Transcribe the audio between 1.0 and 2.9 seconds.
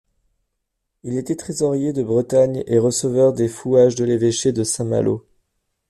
Il était trésorier de Bretagne et